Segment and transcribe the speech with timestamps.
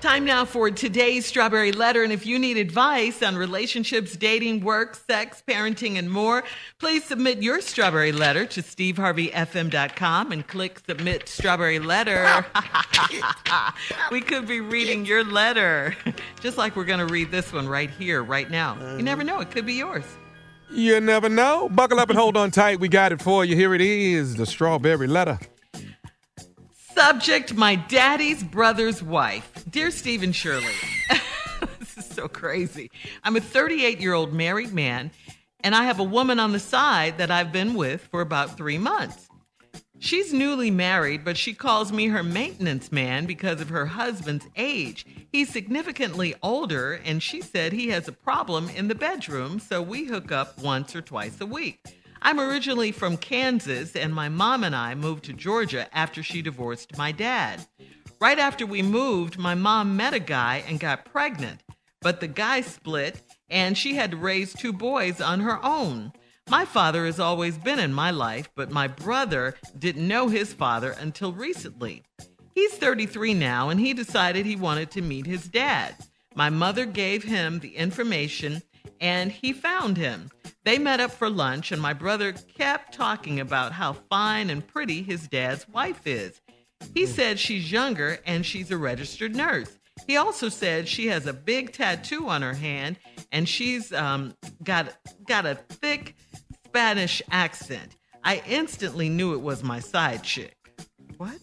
[0.00, 2.04] Time now for today's Strawberry Letter.
[2.04, 6.44] And if you need advice on relationships, dating, work, sex, parenting, and more,
[6.78, 12.46] please submit your Strawberry Letter to steveharveyfm.com and click Submit Strawberry Letter.
[14.12, 15.96] we could be reading your letter,
[16.40, 18.78] just like we're going to read this one right here, right now.
[18.96, 20.04] You never know, it could be yours.
[20.70, 21.68] You never know.
[21.70, 22.78] Buckle up and hold on tight.
[22.78, 23.56] We got it for you.
[23.56, 25.40] Here it is the Strawberry Letter.
[26.98, 29.64] Subject My daddy's brother's wife.
[29.70, 30.74] Dear Stephen Shirley,
[31.78, 32.90] this is so crazy.
[33.22, 35.12] I'm a 38 year old married man,
[35.60, 38.78] and I have a woman on the side that I've been with for about three
[38.78, 39.28] months.
[40.00, 45.06] She's newly married, but she calls me her maintenance man because of her husband's age.
[45.30, 50.06] He's significantly older, and she said he has a problem in the bedroom, so we
[50.06, 51.97] hook up once or twice a week.
[52.22, 56.98] I'm originally from Kansas, and my mom and I moved to Georgia after she divorced
[56.98, 57.66] my dad.
[58.20, 61.62] Right after we moved, my mom met a guy and got pregnant,
[62.00, 66.12] but the guy split, and she had to raise two boys on her own.
[66.50, 70.92] My father has always been in my life, but my brother didn't know his father
[70.98, 72.02] until recently.
[72.54, 75.94] He's 33 now, and he decided he wanted to meet his dad.
[76.34, 78.62] My mother gave him the information,
[79.00, 80.30] and he found him.
[80.68, 85.02] They met up for lunch, and my brother kept talking about how fine and pretty
[85.02, 86.42] his dad's wife is.
[86.92, 89.78] He said she's younger and she's a registered nurse.
[90.06, 92.98] He also said she has a big tattoo on her hand
[93.32, 94.94] and she's um, got
[95.26, 96.16] got a thick
[96.66, 97.96] Spanish accent.
[98.22, 100.54] I instantly knew it was my side chick.
[101.16, 101.40] What?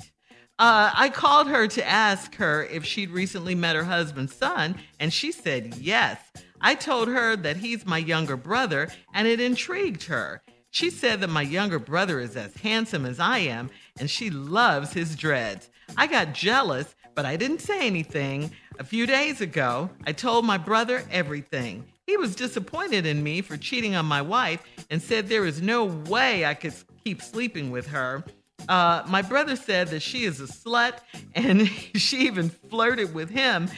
[0.59, 5.11] Uh, I called her to ask her if she'd recently met her husband's son, and
[5.11, 6.19] she said yes.
[6.65, 10.41] I told her that he's my younger brother, and it intrigued her.
[10.71, 14.91] She said that my younger brother is as handsome as I am, and she loves
[14.91, 15.69] his dreads.
[15.95, 18.49] I got jealous, but I didn't say anything.
[18.79, 21.85] A few days ago, I told my brother everything.
[22.07, 25.85] He was disappointed in me for cheating on my wife and said there is no
[25.85, 26.73] way I could
[27.03, 28.23] keep sleeping with her.
[28.67, 30.97] Uh, my brother said that she is a slut
[31.35, 33.69] and she even flirted with him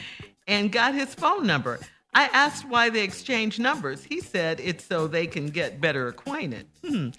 [0.46, 1.80] and got his phone number.
[2.14, 4.04] I asked why they exchange numbers.
[4.04, 6.66] He said it's so they can get better acquainted.
[6.86, 7.10] Hmm.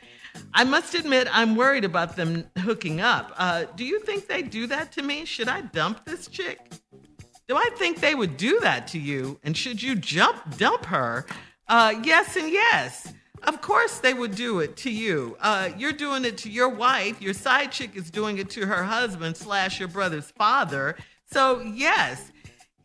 [0.53, 3.33] I must admit, I'm worried about them hooking up.
[3.37, 5.25] Uh, do you think they do that to me?
[5.25, 6.59] Should I dump this chick?
[7.47, 9.39] Do I think they would do that to you?
[9.43, 11.25] And should you jump dump her?
[11.67, 13.11] Uh, yes and yes.
[13.43, 15.37] Of course they would do it to you.
[15.39, 17.21] Uh, you're doing it to your wife.
[17.21, 20.97] Your side chick is doing it to her husband slash your brother's father.
[21.31, 22.31] So yes,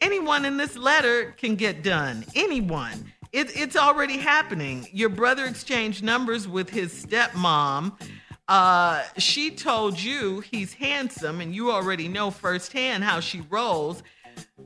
[0.00, 2.24] anyone in this letter can get done.
[2.34, 3.12] Anyone.
[3.32, 4.86] It, it's already happening.
[4.92, 7.98] Your brother exchanged numbers with his stepmom.
[8.46, 14.02] Uh, she told you he's handsome, and you already know firsthand how she rolls.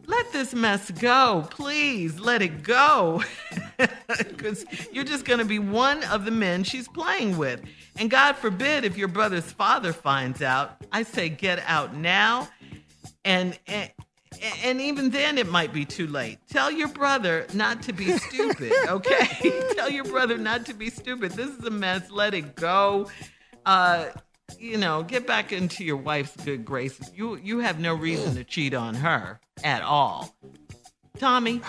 [0.06, 2.18] Let this mess go, please.
[2.18, 3.22] Let it go.
[4.08, 7.60] Because you're just going to be one of the men she's playing with.
[7.96, 12.48] And God forbid if your brother's father finds out, I say get out now.
[13.24, 13.90] And, and
[14.64, 16.38] and even then it might be too late.
[16.50, 19.62] Tell your brother not to be stupid, okay?
[19.74, 21.32] Tell your brother not to be stupid.
[21.32, 22.10] This is a mess.
[22.10, 23.08] Let it go.
[23.66, 24.06] Uh,
[24.58, 27.10] you know, get back into your wife's good graces.
[27.14, 30.34] You you have no reason to cheat on her at all.
[31.18, 31.60] Tommy,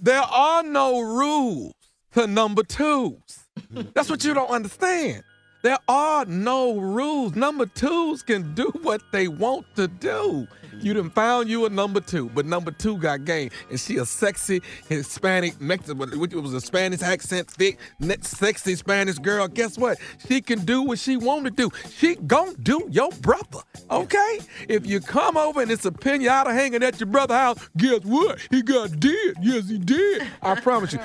[0.00, 1.74] there are no rules
[2.12, 3.46] to number twos.
[3.94, 5.22] That's what you don't understand.
[5.62, 7.34] There are no rules.
[7.34, 10.46] Number twos can do what they want to do.
[10.80, 14.04] You done found you a number two, but number two got game, and she a
[14.04, 17.78] sexy Hispanic Mexican, which was a Spanish accent, thick,
[18.22, 19.48] sexy Spanish girl.
[19.48, 19.98] Guess what?
[20.28, 21.70] She can do what she want to do.
[21.96, 23.60] She gon' do your brother,
[23.90, 24.38] okay?
[24.68, 28.38] If you come over and it's a pinata hanging at your brother's house, guess what?
[28.50, 29.34] He got dead.
[29.40, 30.26] Yes, he did.
[30.42, 30.98] I promise you.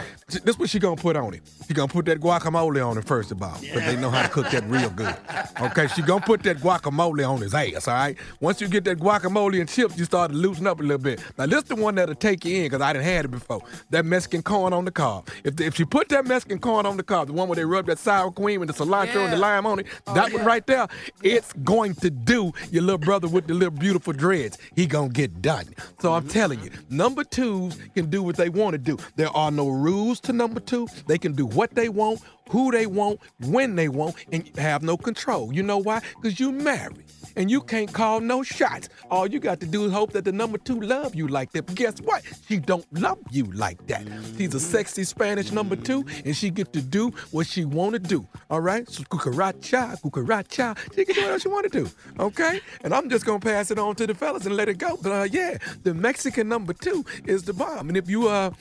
[0.44, 1.42] This what she gonna put on it.
[1.68, 4.30] She gonna put that guacamole on it first of all, but they know how to
[4.30, 5.16] cook that real good.
[5.60, 7.88] Okay, she gonna put that guacamole on his ass.
[7.88, 8.18] All right.
[8.40, 11.24] Once you get that guacamole and chips, you started loosening up a little bit.
[11.38, 13.62] Now, this the one that'll take you in because I didn't had it before.
[13.92, 15.30] That Mexican corn on the cob.
[15.44, 17.86] If, if she put that Mexican corn on the cob, the one where they rub
[17.86, 19.24] that sour cream and the cilantro yeah.
[19.26, 20.38] and the lime on it, oh, that yeah.
[20.38, 20.88] one right there,
[21.24, 24.58] it's going to do your little brother with the little beautiful dreads.
[24.76, 25.66] He gonna get done.
[26.00, 26.16] So mm-hmm.
[26.16, 28.98] I'm telling you, number twos can do what they want to do.
[29.16, 30.88] There are no rules to number two.
[31.08, 34.98] They can do what they want who they want, when they want, and have no
[34.98, 35.54] control.
[35.54, 36.02] You know why?
[36.22, 37.04] Because you married
[37.36, 38.90] and you can't call no shots.
[39.10, 41.66] All you got to do is hope that the number two love you like that.
[41.66, 42.24] But guess what?
[42.48, 44.06] She don't love you like that.
[44.38, 48.00] She's a sexy Spanish number two, and she get to do what she want to
[48.00, 48.28] do.
[48.50, 48.90] All right?
[48.90, 50.78] So cucaracha, cucaracha.
[50.96, 51.90] She can do what she want to do.
[52.20, 52.60] Okay?
[52.84, 54.98] And I'm just gonna pass it on to the fellas and let it go.
[55.02, 57.90] But uh, yeah, the Mexican number two is the bomb.
[57.90, 58.52] And if you uh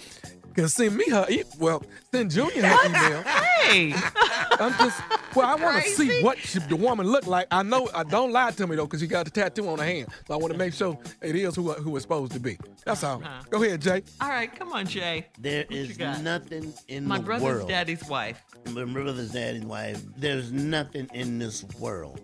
[0.55, 1.83] can send me her e- well,
[2.13, 3.23] send Junior her email.
[3.23, 3.93] Hey,
[4.53, 5.01] I'm just
[5.35, 7.47] well, I want to see what she, the woman look like.
[7.51, 7.89] I know.
[7.95, 10.09] I don't lie to me though, because she got the tattoo on her hand.
[10.27, 12.59] So I want to make sure it is who who it's supposed to be.
[12.85, 13.23] That's all.
[13.23, 13.43] Uh-huh.
[13.51, 14.03] Go ahead, Jay.
[14.21, 15.27] all right, come on, Jay.
[15.39, 16.21] There you is got?
[16.23, 17.09] nothing in this.
[17.09, 17.69] My the brother's world.
[17.69, 18.43] daddy's wife.
[18.73, 20.03] My brother's daddy's wife.
[20.17, 22.21] There's nothing in this world,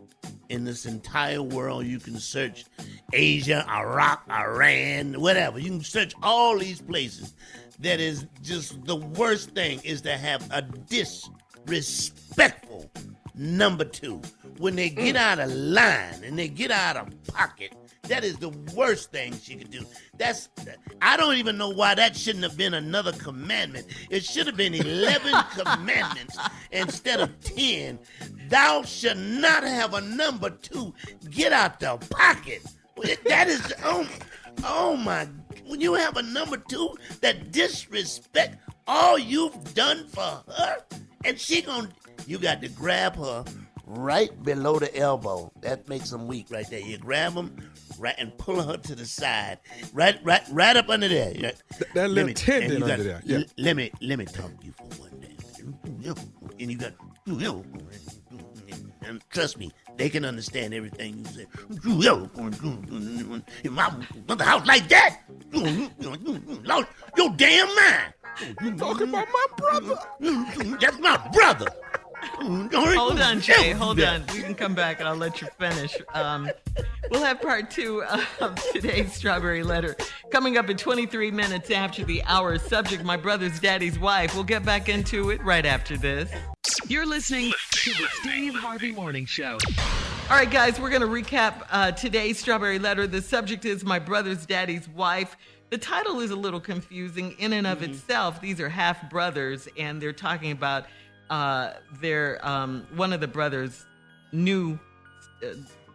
[0.48, 1.86] in this entire world.
[1.86, 2.64] You can search
[3.12, 5.58] Asia, Iraq, Iran, whatever.
[5.58, 7.34] You can search all these places.
[7.80, 12.90] That is just the worst thing is to have a disrespectful
[13.34, 14.22] number two.
[14.58, 15.18] When they get mm.
[15.18, 17.74] out of line and they get out of pocket,
[18.08, 19.84] that is the worst thing she could do.
[20.16, 20.48] That's
[21.02, 23.86] I don't even know why that shouldn't have been another commandment.
[24.10, 26.38] It should have been 11 commandments
[26.70, 27.98] instead of 10.
[28.48, 30.94] Thou shalt not have a number 2
[31.30, 32.62] get out the pocket.
[33.26, 34.08] That is oh,
[34.64, 35.28] oh my
[35.66, 38.56] when you have a number 2 that disrespect
[38.86, 40.76] all you've done for her
[41.24, 41.92] and she gon'
[42.26, 43.44] you got to grab her
[43.86, 45.50] right below the elbow.
[45.60, 46.80] That makes them weak right there.
[46.80, 47.56] You grab them
[47.98, 49.58] right and pull her to the side,
[49.92, 51.32] right, right, right up under there.
[51.34, 51.52] Yeah.
[51.94, 53.38] that little me- tendon under there, yeah.
[53.38, 55.36] l- Let me let me talk to you for one day.
[56.58, 56.94] And you got
[59.02, 61.46] and trust me, they can understand everything you say.
[63.64, 63.92] In my
[64.28, 65.20] mother house like that?
[66.64, 68.78] Lost your damn mind.
[68.78, 69.96] Talking about my brother.
[70.80, 71.66] That's my brother.
[72.34, 73.70] Hold on, Jay.
[73.70, 74.24] Hold on.
[74.32, 75.96] We can come back and I'll let you finish.
[76.14, 76.50] Um,
[77.10, 78.02] we'll have part two
[78.40, 79.96] of today's Strawberry Letter
[80.30, 82.58] coming up in 23 minutes after the hour.
[82.58, 84.34] Subject My Brother's Daddy's Wife.
[84.34, 86.30] We'll get back into it right after this.
[86.88, 89.58] You're listening to the Steve Harvey Morning Show.
[90.28, 93.06] All right, guys, we're going to recap uh, today's Strawberry Letter.
[93.06, 95.36] The subject is My Brother's Daddy's Wife.
[95.70, 98.40] The title is a little confusing in and of itself.
[98.40, 100.86] These are half brothers, and they're talking about
[101.30, 103.86] uh, their um, one of the brothers'
[104.32, 104.78] new
[105.42, 105.48] uh,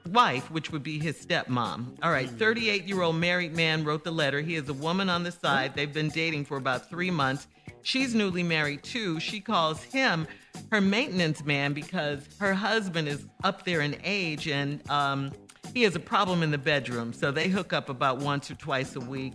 [0.09, 1.97] wife, which would be his stepmom.
[2.03, 4.41] All right, 38 year old married man wrote the letter.
[4.41, 5.73] He is a woman on the side.
[5.75, 7.47] They've been dating for about three months.
[7.83, 9.19] She's newly married too.
[9.19, 10.27] She calls him
[10.71, 15.31] her maintenance man because her husband is up there in age and um,
[15.73, 17.13] he has a problem in the bedroom.
[17.13, 19.33] So they hook up about once or twice a week.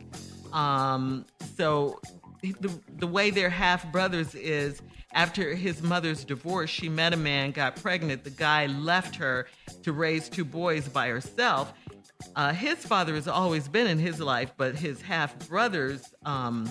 [0.52, 1.24] Um,
[1.56, 2.00] so
[2.42, 4.80] the, the way they're half brothers is
[5.16, 8.22] after his mother's divorce, she met a man, got pregnant.
[8.22, 9.46] The guy left her
[9.82, 11.72] to raise two boys by herself.
[12.36, 16.68] Uh, his father has always been in his life, but his half brother's um,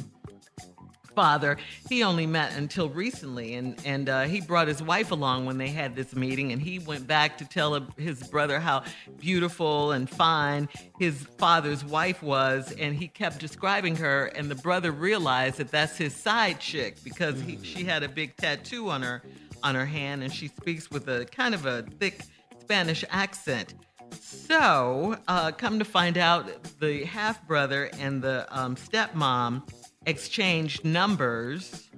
[1.16, 1.58] father
[1.90, 5.70] he only met until recently and and uh, he brought his wife along when they
[5.70, 8.84] had this meeting and he went back to tell his brother how
[9.18, 10.68] beautiful and fine
[11.00, 15.98] his father's wife was and he kept describing her and the brother realized that that's
[15.98, 19.24] his side chick because he, she had a big tattoo on her
[19.64, 22.22] on her hand and she speaks with a kind of a thick
[22.66, 23.76] spanish accent.
[24.20, 29.64] So, uh, come to find out, the half brother and the um, stepmom
[30.06, 31.90] exchanged numbers.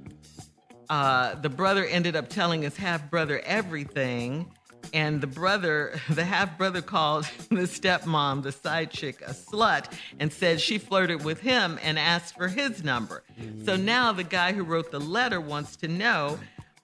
[0.90, 4.52] Uh, the brother ended up telling his half brother everything,
[4.94, 10.32] and the brother, the half brother, called the stepmom, the side chick, a slut, and
[10.32, 13.24] said she flirted with him and asked for his number.
[13.66, 16.40] So now the guy who wrote the letter wants to know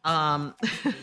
[0.05, 0.53] um,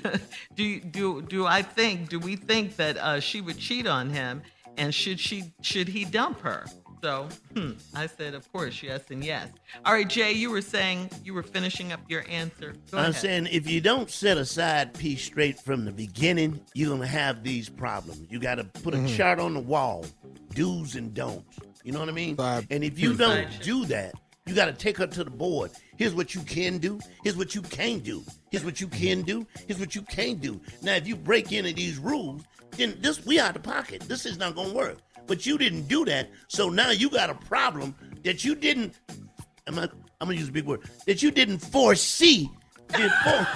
[0.54, 4.42] do do do I think do we think that uh, she would cheat on him
[4.76, 6.66] and should she should he dump her?
[7.02, 9.48] So hmm, I said, of course, yes and yes.
[9.84, 12.74] All right, Jay, you were saying you were finishing up your answer.
[12.90, 13.14] Go I'm ahead.
[13.16, 17.68] saying if you don't set aside peace straight from the beginning, you're gonna have these
[17.68, 18.26] problems.
[18.30, 20.04] You gotta put a chart on the wall,
[20.54, 21.58] do's and don'ts.
[21.84, 22.36] You know what I mean?
[22.36, 24.14] Side and if you don't Side do that,
[24.46, 25.70] you gotta take her to the board.
[25.96, 26.98] Here's what you can do.
[27.22, 28.22] Here's what you can't do.
[28.50, 29.46] Here's what you can do.
[29.66, 30.60] Here's what you can't do.
[30.82, 32.42] Now, if you break any of these rules,
[32.76, 34.02] then this we out of pocket.
[34.02, 34.98] This is not gonna work.
[35.26, 38.94] But you didn't do that, so now you got a problem that you didn't.
[39.66, 42.50] I'm, not, I'm gonna use a big word that you didn't foresee
[42.88, 43.46] before.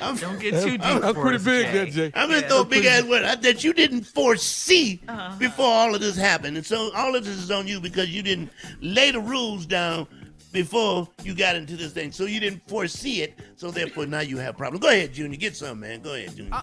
[0.00, 0.80] I'm, don't get too deep.
[0.80, 1.72] That's for pretty us, big, Jay.
[1.72, 2.12] there, Jay.
[2.14, 2.48] I'm gonna Yeah.
[2.48, 5.36] throw a big ass word that you didn't foresee Uh-huh.
[5.38, 8.22] before all of this happened, and so all of this is on you because you
[8.22, 8.50] didn't
[8.80, 10.06] lay the rules down
[10.52, 12.10] before you got into this thing.
[12.10, 13.38] So you didn't foresee it.
[13.56, 14.82] So therefore now you have problems.
[14.82, 15.36] Go ahead, Junior.
[15.36, 16.00] Get some, man.
[16.00, 16.54] Go ahead, Junior.
[16.54, 16.62] I,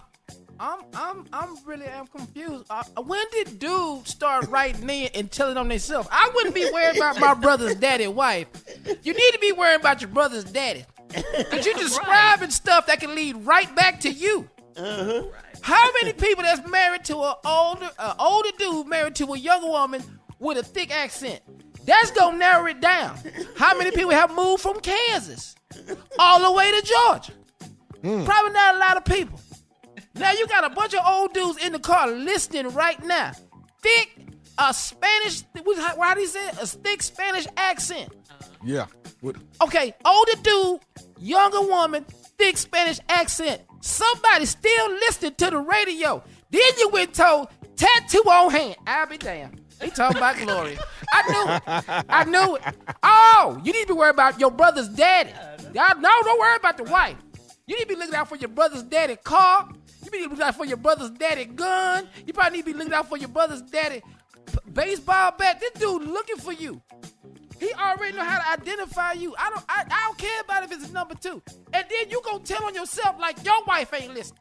[0.60, 2.66] I'm I'm I'm really am confused.
[2.70, 6.08] Uh, when did dudes start writing in and telling on themselves?
[6.10, 8.48] I wouldn't be worried about my brother's daddy wife.
[9.02, 10.84] You need to be worried about your brother's daddy.
[11.50, 14.48] Cause you're describing stuff that can lead right back to you.
[14.76, 15.24] Uh-huh.
[15.60, 19.68] How many people that's married to an older an older dude married to a younger
[19.68, 20.02] woman
[20.38, 21.40] with a thick accent?
[21.84, 23.18] That's gonna narrow it down.
[23.56, 25.54] How many people have moved from Kansas
[26.18, 27.32] all the way to Georgia?
[28.02, 29.40] Probably not a lot of people.
[30.16, 33.32] Now you got a bunch of old dudes in the car listening right now.
[33.82, 34.16] Thick,
[34.58, 36.54] a Spanish, what- do you say it?
[36.62, 38.12] A thick Spanish accent.
[38.64, 38.86] Yeah.
[39.20, 40.80] With, Okay, older dude,
[41.18, 42.04] younger woman,
[42.38, 43.62] thick Spanish accent.
[43.80, 46.22] Somebody still listening to the radio.
[46.50, 48.76] Then you went told tattoo on hand.
[48.86, 49.60] I'll be damned.
[49.80, 50.78] They talking about Gloria.
[51.12, 52.04] I knew it.
[52.08, 52.62] I knew it.
[53.02, 55.30] Oh, you need to be worried about your brother's daddy.
[55.74, 57.16] Y'all, no, don't worry about the wife.
[57.66, 59.68] You need to be looking out for your brother's daddy car.
[60.14, 62.08] You need to be looking out for your brother's daddy gun.
[62.26, 64.02] You probably need to be looking out for your brother's daddy
[64.72, 65.60] baseball bat.
[65.60, 66.80] This dude looking for you.
[67.58, 69.34] He already know how to identify you.
[69.38, 69.64] I don't.
[69.68, 71.42] I, I don't care about if it's number two.
[71.72, 74.40] And then you gonna tell on yourself like your wife ain't listening.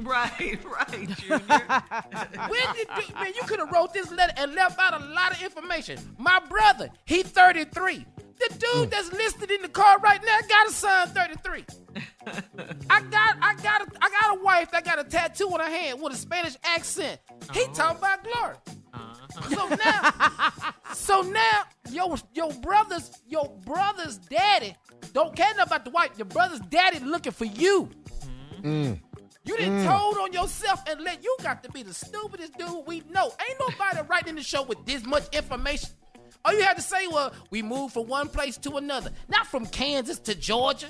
[0.00, 1.40] Right, right, Junior.
[2.48, 3.32] When did you, man?
[3.34, 5.98] You could have wrote this letter and left out a lot of information.
[6.18, 8.06] My brother, he 33.
[8.40, 8.90] The dude mm.
[8.90, 11.64] that's listed in the car right now got a son 33.
[12.26, 15.70] I got, I got, a, I got a wife that got a tattoo on her
[15.70, 17.20] hand with a Spanish accent.
[17.52, 17.72] He oh.
[17.72, 18.56] talking about Gloria.
[18.92, 19.48] Uh-huh.
[19.48, 20.52] So now,
[20.94, 24.74] so now, your your brother's your brother's daddy
[25.12, 26.10] don't care nothing about the wife.
[26.16, 27.88] Your brother's daddy looking for you.
[28.62, 29.00] Mm.
[29.44, 29.86] You didn't mm.
[29.86, 33.32] told on yourself and let you got to be the stupidest dude we know.
[33.48, 35.88] Ain't nobody writing the show with this much information.
[36.44, 39.66] All you had to say was we moved from one place to another, not from
[39.66, 40.88] Kansas to Georgia.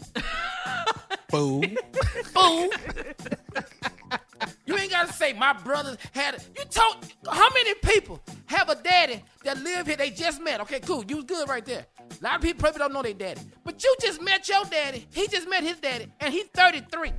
[1.31, 1.63] Fool.
[2.35, 2.69] Fool.
[4.67, 6.35] you ain't gotta say my brother had.
[6.35, 6.97] A, you told
[7.31, 9.97] how many people have a daddy that live here?
[9.97, 10.61] They just met.
[10.61, 11.05] Okay, cool.
[11.07, 11.87] You was good right there.
[12.21, 15.07] A lot of people probably don't know their daddy, but you just met your daddy.
[15.13, 17.13] He just met his daddy, and he's 33.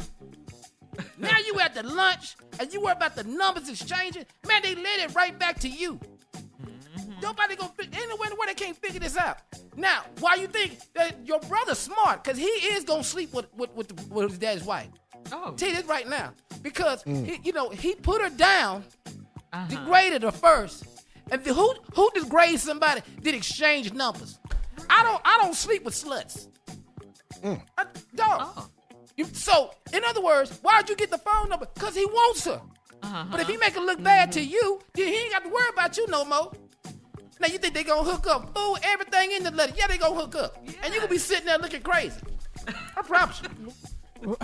[1.18, 4.26] now you at the lunch and you worry about the numbers exchanging.
[4.48, 6.00] Man, they let it right back to you.
[7.22, 9.38] Nobody gonna fi- ain't no way in the world they can't figure this out.
[9.76, 12.24] Now, why you think that your brother's smart?
[12.24, 14.88] Cause he is gonna sleep with with, with, the, with his dad's wife.
[15.32, 18.84] Oh, Tell you this right now, because he, you know he put her down,
[19.54, 19.68] uh-huh.
[19.68, 20.86] degraded her first,
[21.32, 24.40] and the, who who degrades somebody did exchange numbers.
[24.90, 26.48] I don't I don't sleep with sluts.
[27.44, 27.86] I
[28.16, 28.42] don't.
[28.42, 28.70] Oh.
[29.18, 31.68] You, so in other words, why'd you get the phone number?
[31.78, 32.62] Cause he wants her.
[33.04, 33.26] Uh-huh.
[33.32, 35.70] But if he make it look bad to you, then he ain't got to worry
[35.74, 36.52] about you no more.
[37.42, 38.54] Now you think they gonna hook up?
[38.56, 39.74] Fool, everything in the letter.
[39.76, 40.58] Yeah, they gonna hook up.
[40.84, 42.22] And you gonna be sitting there looking crazy.
[42.96, 43.42] I promise
[44.22, 44.38] you.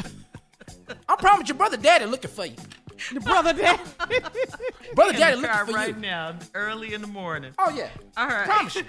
[1.07, 2.55] I promise your brother daddy looking for you.
[3.11, 3.83] Your brother daddy.
[4.95, 6.01] Brother in daddy the looking car for right you.
[6.01, 7.53] now, early in the morning.
[7.59, 7.89] Oh yeah.
[8.17, 8.45] All right.
[8.45, 8.83] Promise you.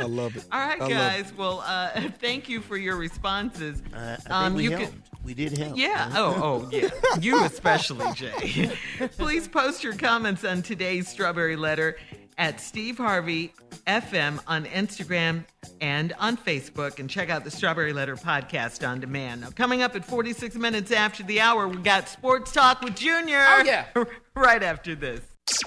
[0.00, 0.44] I love it.
[0.50, 1.32] All right, I guys.
[1.36, 1.90] Well, uh,
[2.20, 3.80] thank you for your responses.
[3.94, 4.90] Uh, I think Um, we you helped.
[4.92, 5.76] can- we did help.
[5.76, 6.10] Yeah.
[6.16, 6.88] Oh, oh, yeah.
[7.20, 8.70] You especially, Jay.
[9.18, 11.98] Please post your comments on today's Strawberry Letter
[12.40, 13.52] at Steve Harvey
[13.86, 15.44] FM on Instagram
[15.82, 19.42] and on Facebook, and check out the Strawberry Letter podcast on demand.
[19.42, 23.44] Now, coming up at 46 minutes after the hour, we got Sports Talk with Junior.
[23.46, 23.84] Oh, yeah.
[24.34, 25.20] right after this.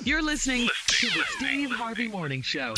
[0.04, 2.74] You're listening to the Steve Harvey Morning Show.